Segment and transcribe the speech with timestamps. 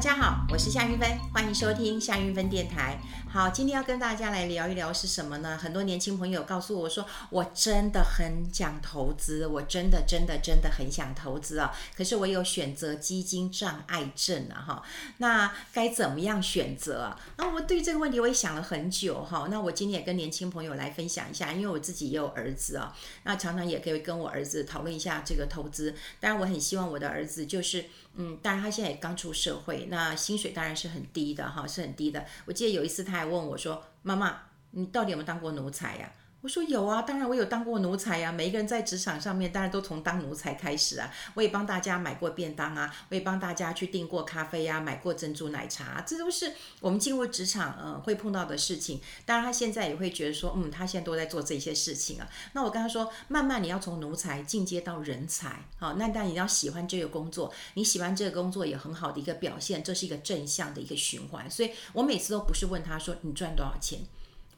[0.00, 3.00] 大家好，我是夏云芬，欢迎收听夏云芬电台。
[3.30, 5.56] 好，今天要跟大家来聊一聊是什么呢？
[5.56, 11.72] 很多年轻朋友告诉我说，我真的很想投资，我真的真的真的很想投资啊。
[11.96, 14.82] 可是我有选择基金障碍症啊，哈，
[15.18, 17.16] 那该怎么样选择？
[17.36, 19.46] 那我对这个问题我也想了很久哈。
[19.48, 25.94] 那我今天也跟年轻朋友来分享一下，因为我自己也有儿子啊，那常常也可以跟我儿子讨论一下这个投资。
[26.18, 27.84] 当然，我很希望我的儿子就是。
[28.16, 32.24] 嗯，当然他现在也刚出社会，那薪水当然是很低的哈，是很低的。
[32.46, 34.40] 我记得有一次他还问我说：“妈妈，
[34.70, 36.10] 你到底有没有当过奴才呀？”
[36.42, 38.32] 我说有啊，当然我有当过奴才呀、啊。
[38.32, 41.12] 每一个人在职场上面，当然都从当奴才开始啊。
[41.34, 49.02] 我也帮大家买过便当啊，我也帮大家去订过咖啡呀、啊，买过珍珠奶茶、这都是我们进入职场呃会碰到的事情。
[49.26, 52.26] 当然他现在也会觉得说，嗯，他现在都在做这些事情啊。
[52.54, 61.50] 那我跟他说，慢慢你要从奴才进阶到人才，好，那但你要喜欢这个工作，你喜欢这个工作也很好的一个表现，这是一个正向的一个循环。
[61.50, 63.98] 所以我每次都不是问他说你赚多少钱。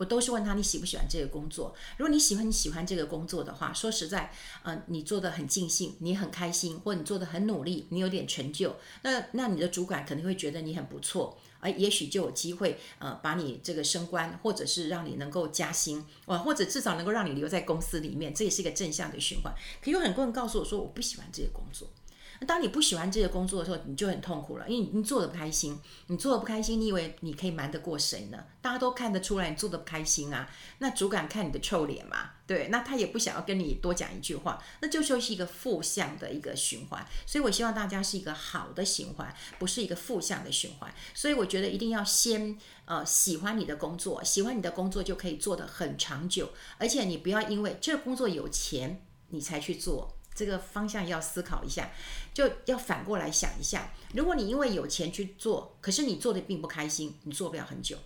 [0.02, 1.72] 我都是问他，你喜不喜欢这个工作？
[1.96, 4.32] 如果你喜欢，你喜欢这个工作的话，说实在，
[4.64, 19.54] 嗯、你做得很尽兴，你很开心，或你做得很努力，你有点成就，那那你的主管肯定会觉得你很不错，而也许就有机会，呃，把你这个升官，或者是让你能够加薪，哇，或者至少能够让你留在公司里面，这也是一个正向的循环。
[19.80, 21.86] 可有很多人告诉我说，我不喜欢这个工作。
[22.46, 28.44] 当你不喜欢这个工作的时候，你就很痛苦了，因为你做的不开心，你做的不开心，你以为你可以瞒得过谁呢？
[28.60, 30.48] 大家都看得出来你做的不开心啊。
[30.78, 37.06] 那主管看你的臭脸嘛，对，那他也不想要跟你多讲一句话，那就就是一个负向的一个循环。
[37.26, 40.92] 所以我希望大家是一个好的循环，不是一个负向的循环。
[41.14, 50.16] 所以我觉得一定要先呃喜欢你的工作，喜欢你的工作就可以做得很长久，而且你不要因为这工作有钱你才去做。
[50.34, 51.90] 这个方向要思考一下，
[52.32, 53.92] 就要反过来想一下。
[54.14, 57.98] 如果你因为有钱去做，可是你做的并不开心，你做不了很久。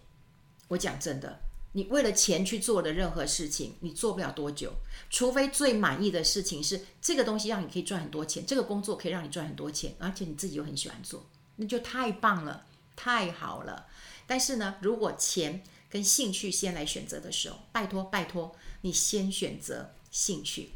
[0.69, 1.39] 我讲真的，
[1.73, 4.73] 你为了钱去做的任何事情，你做不了多久。
[5.09, 11.25] 除非最满意的事情是这个东西让你可以赚很多钱，这个工作可以让你赚很多钱，而且你自己又很喜欢做，
[11.57, 12.67] 那就太棒了，
[12.97, 13.87] 太好了。
[14.27, 20.73] 但是呢，如果钱跟兴趣先来选择的时候，拜托拜托，你先选择兴趣。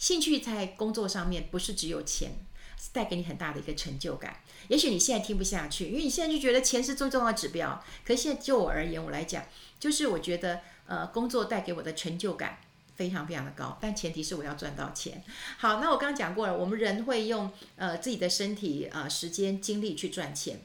[0.00, 2.32] 兴趣在工作上面不是只有钱，
[2.80, 4.40] 是带给你很大的一个成就感。
[4.68, 7.84] 也许你现在听不下去，因为你现在就觉得钱是最重要的指标。
[8.02, 9.44] 可是现在就我而言，我来讲，
[9.78, 12.60] 就是我觉得呃，工作带给我的成就感
[12.96, 15.22] 非常非常的高，但前提是我要赚到钱。
[15.58, 20.62] 好，那我刚刚讲过了，我们人会用呃自己的身体、呃时间、精力去赚钱。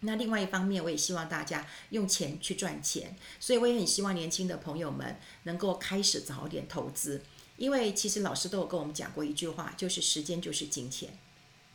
[0.00, 7.22] 那另外一方面，我也希望大家用钱去赚钱，所以我也很希望年轻的朋友们能够开始早点投资。
[7.62, 11.16] 因为其实老师都有跟我们讲过一句话，就是时间就是金钱。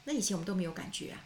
[0.03, 1.23] 那以前我们都没有感觉啊，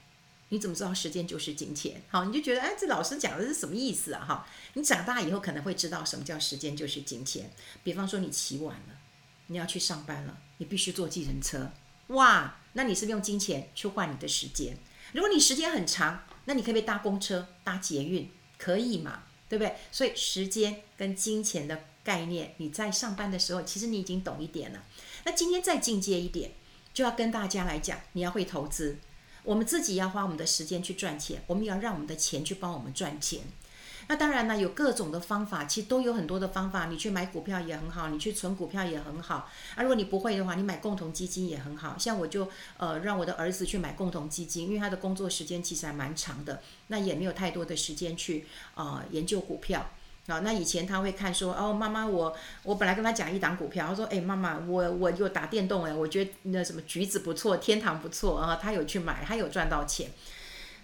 [0.50, 2.00] 你怎么知道时间就是金钱？
[2.10, 4.24] 好，你就觉得哎，这老师讲的是什么意思啊？
[4.24, 7.52] 哈，你长大以后可能会知道什么叫时间就是金钱。
[7.84, 9.00] 比方说你起晚了，
[9.48, 11.72] 你要去上班了，你必须坐计程车，
[12.10, 14.78] 哇，那你是不是用金钱去换你的时间？
[15.14, 18.30] 如果你时间很长，那你可不可以搭公车、搭捷运，
[18.60, 19.24] 可以嘛？
[19.52, 19.76] 对不对？
[19.92, 21.84] 所以时间跟金钱的。
[22.04, 24.84] 概念，你在上班的时候，其实你已经懂一点了。
[25.24, 26.50] 那今天再进阶一点，
[26.96, 28.98] 就要跟大家来讲，你要会投资。
[29.44, 33.42] 我们自己要花我们的时间去赚钱，我们也要让我们的钱去帮我们赚钱。
[34.08, 36.88] 那当然呢，有各种的方法，其实都有很多的方法。
[36.88, 39.50] 你去买股票也很好，你去存股票也很好。
[39.76, 41.96] 啊，如果你不会的话，你买共同基金也很好。
[41.98, 48.46] 像我就呃让我的儿子去买共同基金，因为他的工作时间其实还蛮长的，那也没有太多的时间去
[48.76, 49.90] 呃研究股票。
[50.28, 60.12] 好，那以前他会看说，哦，妈妈，我我本来跟他讲一档股票，他说，哎，妈妈，我我有打电动，哎，我觉得那什么橘子不错，天堂不错啊，他有去买，他有赚到钱。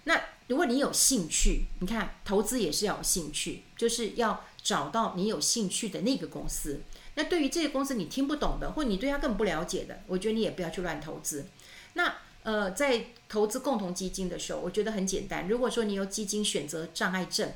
[0.08, 6.80] 那如果你有兴趣，你看投资也是要有兴趣，就是要找到你有兴趣的那个公司。
[7.14, 11.46] 那对于这个公司你听不懂的，或你对它更不了解的，我觉得你也不要去乱投资。
[11.92, 15.46] 那呃，在投资共同基金的时候，我觉得很简单。
[15.46, 17.52] 如果说你有基金选择障碍症。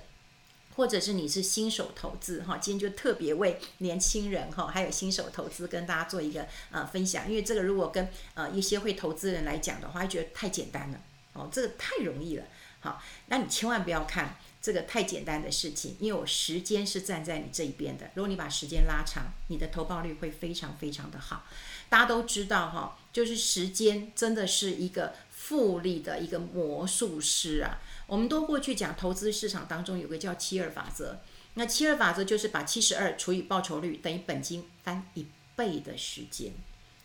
[0.75, 10.99] 或者是你是新手投资哈，今天就特别为年轻人哈，还有新手投资跟大家做一个呃分享，因为这个如果跟呃一些会投资人来讲的话，觉得太简单了
[11.33, 12.45] 哦，这个太容易了，
[12.81, 21.45] 好，那你千万不要看这个太简单的事情，因为我时间是站在你这一边的，如果你把时间拉长，你的投报率会非常非常的好。
[21.89, 27.81] 大家都知道哈，就是时间真的是一个复利的一个魔术师啊。
[28.07, 31.21] 我们都过去讲投资市场当中有个叫七二法则，
[31.55, 36.53] 那七二法则就是把七十二除以报酬率等于本金翻一倍的时间，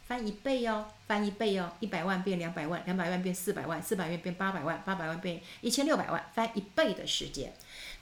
[0.07, 7.53] 翻一倍哦，翻一倍哦，一百万变两百万，两百万变四百万，四百万变八百万，八百万变一千六百万，翻一倍的时间。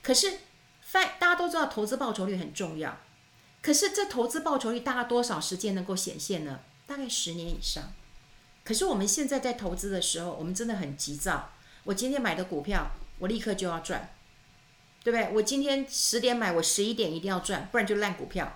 [0.04, 0.38] 可是
[0.82, 2.96] 翻大家都知道投资报酬率很重要，
[3.64, 6.60] 可是这投资报酬率大概多少时间能够显现呢？
[6.86, 7.92] 大概十年以上。
[8.64, 11.50] 可是我们现在在投资的时候，我们真的很急躁。
[11.86, 14.10] 我今天买的股票，我立刻就要赚，
[15.04, 15.32] 对不对？
[15.34, 18.56] 我今天十点买，我十一点一定要赚，不然就烂股票。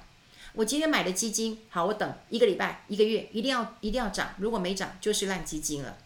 [0.53, 4.33] 我今天买的基金，好，我等一个礼拜、一个月，一定要一定要涨。
[4.37, 5.97] 如果没涨，就是烂基金了。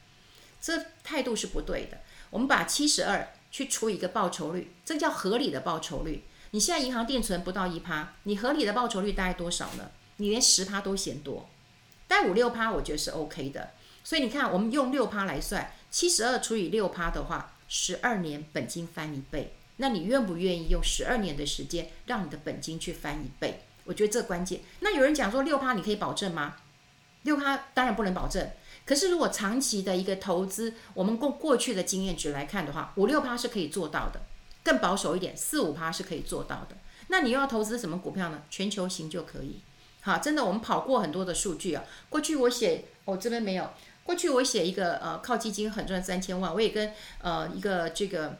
[0.61, 1.99] 这态度是不对的。
[2.29, 6.23] 我们把七十二去除一个报酬率，这叫合理的报酬率。
[6.51, 9.91] 你现在银行定存不到一趴，你合理的报酬率大概多少呢？
[10.17, 11.49] 你连十趴都嫌多，
[12.07, 13.71] 但五六趴我觉得是 OK 的。
[14.03, 19.55] 所以你看，我们用六趴来算，七十二除以六趴的话，十二年本金翻一倍。
[19.77, 23.61] 那你愿不愿意用十二年的时间，让你的本金去翻一倍？
[23.85, 24.61] 我觉得这关键。
[24.79, 26.55] 那有人讲说六趴你可以保证吗？
[27.23, 28.49] 六趴当然不能保证。
[28.85, 34.21] 可是如果长期的一个投资，我们过过去的经验值来看的话，五六趴是可以做到的。
[34.63, 36.75] 更保守一点，四五趴是可以做到的。
[37.07, 38.43] 那你又要投资什么股票呢？
[38.49, 39.61] 全球型就可以。
[40.01, 41.83] 好，真的我们跑过很多的数据啊。
[42.09, 43.69] 过去我写，我、这边没有。
[44.03, 48.37] 过去我写一个呃靠基金很赚三千万，我也跟呃一个这个。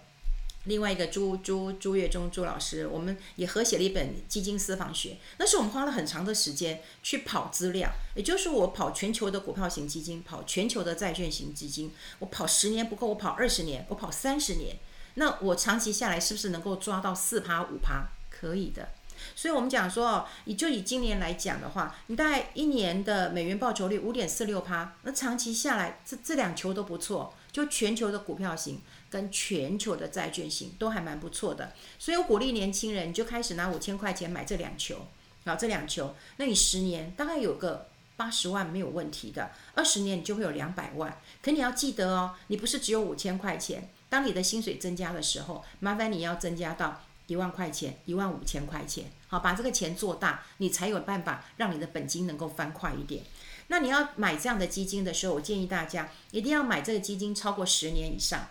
[0.65, 5.09] 另外一个朱朱朱月忠朱老师，我们也合写了一本《基金私房学》。
[5.37, 14.77] 那是我们花了很长的时间去跑资料，也就是我跑全球的股票型基金，跑全球的债券型基金，我跑十年不够，我跑二十年，我跑三十年。
[15.15, 18.07] 那我长期下来是不是能够抓到四趴五趴？
[18.29, 18.89] 可以的。
[19.35, 28.81] 所以我们讲说哦，你就以今年来讲的话，你大概一年的美元报酬率五点四六趴，那长期下来这这两球都不错，就全球的股票型。
[29.13, 35.05] 跟全球的债券型都还蛮不错的，所以我鼓励年轻人，你就开始拿五千块钱买这两球，
[35.45, 41.21] 好，这两球，那你十年大概有个八十万没有问题的，二十年你就会有两百万。
[41.43, 53.23] 可你要记得哦，你不是只有五千块钱，当你的薪水增加的时候，麻烦你要增加到一万块钱、一万五千块钱，好，把这个钱做大，你才有办法让你的本金能够翻快一点。
[53.67, 58.47] 那你要买这样的基金的时候，我建议大家一定要买这个基金超过十年以上。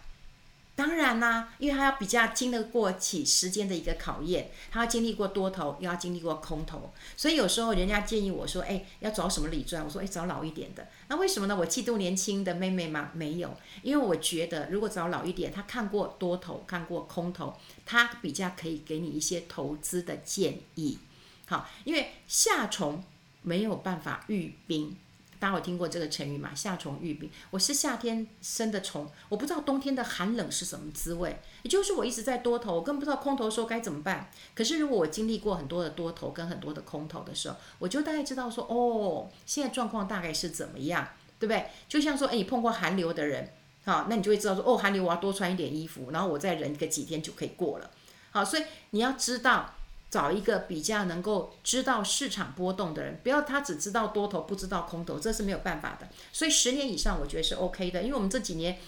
[0.74, 9.84] 当然啦，因为它要比较经得过起时间的一个考验，它要经历过多头，又要经历过空头，所以有时候人家建议我说，哎，要找什么理专？
[9.84, 10.88] 我说，哎，找老一点的。
[11.08, 11.54] 那为什么呢？
[11.54, 13.10] 我嫉妒年轻的妹妹吗？
[13.12, 17.54] 没有，因为我觉得如果找老一点，他看过多头，看过空头，
[17.84, 20.98] 他比较可以给你一些投资的建议。
[21.44, 23.04] 好，因为夏虫
[23.42, 24.96] 没有办法语冰。
[25.38, 26.54] 大家有听过这个成语吗？
[26.54, 27.28] 夏虫语冰。
[27.50, 31.36] 我是夏天生的虫，我不知道冬天的寒冷是什么滋味。
[31.64, 34.30] 也就是我一直在多头，我更不知道空头的时候该怎么办。
[34.54, 41.08] 可是如果我经历过很多的多头跟很多的空头的时候，我就大概知道说，哦，现在状况大概是怎么样，
[41.40, 41.66] 对不对？
[41.88, 43.50] 就像说，哎，你碰过寒流的人，
[43.84, 47.90] 好，那你就会知道说，哦，寒流我要多穿一点衣服，然后我再忍个几天就可以过了。
[48.30, 49.74] 好，所以你要知道。
[50.12, 56.06] 找一个比较能够知道市场波动的人，不要他只知道多头不知道空头，这是没有办法的。
[56.34, 58.78] 所以十年以上我觉得是 OK 的，因为我们这几年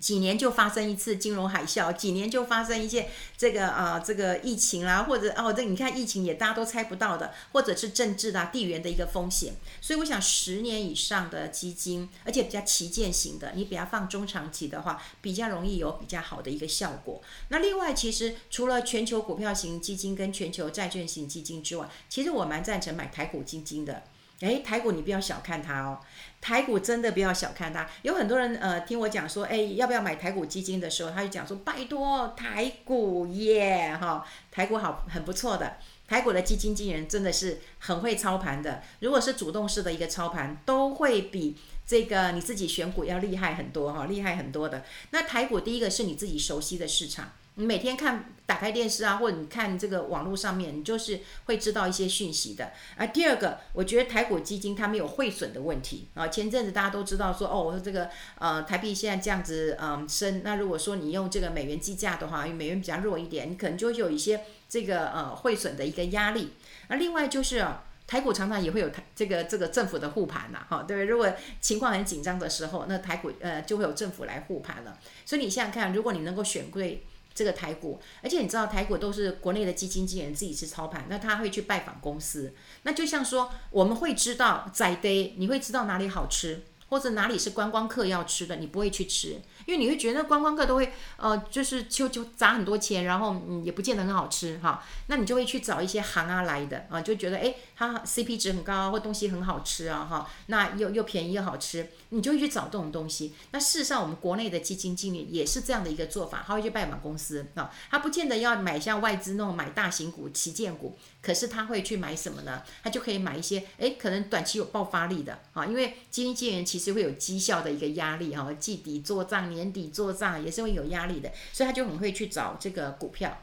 [0.00, 9.54] 几年就发生一次金融海啸，几年就发生一些这个啊、这个疫情啦，或者哦这你看疫情也大家都猜不到的，或者是政治啊地缘的一个风险。
[9.80, 17.20] 所以我想十年以上的基金，而且比较旗舰型的，你比较放中长期的话，比较容易有比较好的一个效果。
[17.48, 24.02] 那另外，其实除了全球股票型基金跟全球债券型基金之外，其实我蛮赞成买台股基金的。
[24.40, 26.00] 诶，台股你不要小看它哦，
[26.40, 27.88] 台股真的不要小看它。
[28.02, 35.76] 有很多人呃听我讲说，诶，要不要买台股基金的时候，他就讲说，拜托台股耶哈，台股好很不错的。
[36.08, 41.56] 台股的基金经理人真的是很会操盘的，如果是主动式的一个操盘，都会比
[41.86, 44.84] 这个你自己选股要厉害很多哈，厉害很多的。
[45.10, 47.32] 那台股第一个是你自己熟悉的市场。
[47.56, 52.72] 你每天看打开电视啊，或者你看这个网络上面，你就是会知道一些讯息的。
[52.96, 56.28] 啊，第二个，我觉得台股基金它没有汇损的问题啊。
[56.28, 66.52] 前阵子大家都知道说，哦，我说这个呃台币现在这样子嗯升，那如果说你用这个美元计价的话，因为美元比较弱一点，你可能就会有一些这个呃汇损的一个压力。
[66.88, 71.04] 那另外就是啊，台股常常也会有台这个这个政府的护盘呐，哈，对不对？
[71.04, 71.30] 如果
[71.60, 74.98] 情况很紧张的时候，那台股呃就会有政府来护盘了。
[75.26, 77.04] 所以你想想看，如果你能够选对。
[77.32, 103.32] 这个台股，而且你知道台股都是国内的基金经理人自己去操盘，那他会去拜访公司，那就像说我们会知道在地，你会知道哪里好吃，或者哪里是观光客要吃的，你不会去吃，因为你会觉得那观光客都会呃就是就就砸很多钱，然后嗯也不见得很好吃哈，那你就会去找一些行啊来的啊，就觉得哎它 CP 值很高，或东西很好吃啊，哈，那又又便宜又好吃，你就会去找这种东西。
[103.52, 112.62] 那事实上，我们国内的基金经理也是这样的一个做法，他会去拜访公司啊，他不见得要买像外资那种买大型股、旗舰股，可是他会去买什么呢？
[112.82, 123.38] 他就可以买一些，哎，可能短期有爆发力的啊，因为基金经理其实会有绩效的一个压力哈，季底做账、年底做账也是会有压力的，所以他就很会去找这个股票。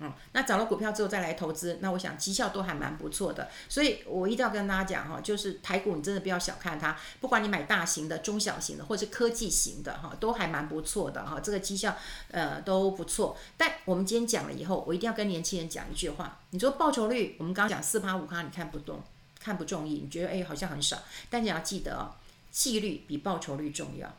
[0.00, 11.96] 嗯，那找了股票之后再来投资，那我想绩效都还蛮不错的，所以我一定要跟大家讲哈，就是台股你真的不要小看它，不管你买大型的、中小型的，或是科技型的哈，都还蛮不错的哈，这个绩效
[12.30, 13.36] 呃都不错。
[13.56, 19.02] 但我们今天讲了以后，我一定要跟年轻人讲一句话，你说报酬率，我们刚刚讲四趴五趴，你看不懂，
[19.40, 22.14] 看不中意，你觉得哎好像很少，但你要记得哦，
[22.52, 24.14] 纪律比报酬率重要，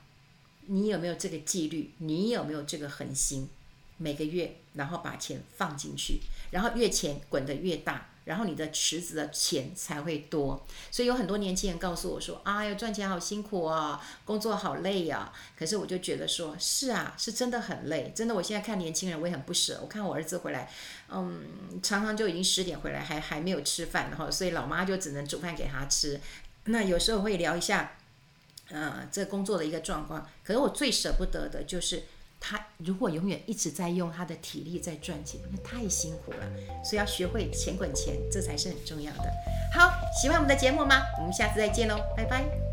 [0.65, 1.93] 你有没有这个纪律？
[1.99, 3.49] 你有没有这个恒心？
[3.99, 10.65] 每个月，然后把钱放进去，然后越钱滚得越大，然后你的池子的钱才会多。
[10.89, 19.79] 所以有很多年轻人告诉我说：“哎呀，赚钱好辛苦啊，工作好累啊。”可是我就觉得说：“是啊，是真的很累，真的。”我现在看年轻人，我也很不舍。
[19.81, 20.71] 我看我儿子回来，
[21.09, 26.21] 嗯，常常就已经十点回来，还还没有吃饭，然后所以老妈就只能煮饭给他吃。
[26.65, 27.97] 那有时候会聊一下，
[28.69, 30.25] 呃，这工作的一个状况。
[30.43, 32.03] 可是我最舍不得的就是。
[32.49, 36.39] 他如果永远一直在用他的体力在赚钱，那太辛苦了。
[36.83, 39.31] 所以要学会钱滚钱，这才是很重要的。
[39.71, 40.95] 好，喜欢我们的节目吗？
[41.19, 42.68] 我们下次再见喽，拜拜。